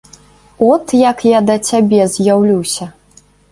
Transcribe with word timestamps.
От 0.69 0.85
як 1.09 1.19
я 1.37 1.41
да 1.51 1.57
цябе 1.69 2.01
з'яўлюся. 2.17 2.91